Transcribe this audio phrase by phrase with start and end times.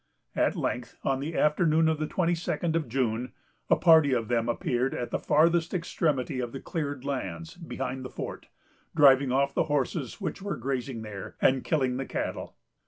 [0.35, 3.33] At length, on the afternoon of the twenty second of June,
[3.69, 8.09] a party of them appeared at the farthest extremity of the cleared lands behind the
[8.09, 8.47] fort,
[8.95, 12.55] driving off the horses which were grazing there, and killing the cattle.